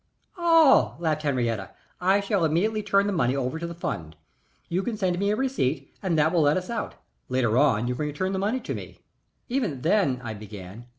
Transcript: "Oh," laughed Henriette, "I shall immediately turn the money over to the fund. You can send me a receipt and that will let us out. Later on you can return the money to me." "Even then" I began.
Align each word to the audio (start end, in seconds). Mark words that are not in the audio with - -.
"Oh," 0.35 0.95
laughed 0.97 1.21
Henriette, 1.21 1.77
"I 1.99 2.21
shall 2.21 2.43
immediately 2.43 2.81
turn 2.81 3.05
the 3.05 3.13
money 3.13 3.35
over 3.35 3.59
to 3.59 3.67
the 3.67 3.75
fund. 3.75 4.15
You 4.67 4.81
can 4.81 4.97
send 4.97 5.19
me 5.19 5.29
a 5.29 5.35
receipt 5.35 5.93
and 6.01 6.17
that 6.17 6.33
will 6.33 6.41
let 6.41 6.57
us 6.57 6.71
out. 6.71 6.95
Later 7.29 7.55
on 7.59 7.87
you 7.87 7.93
can 7.93 8.07
return 8.07 8.33
the 8.33 8.39
money 8.39 8.59
to 8.61 8.73
me." 8.73 9.01
"Even 9.47 9.81
then" 9.83 10.19
I 10.23 10.33
began. 10.33 10.87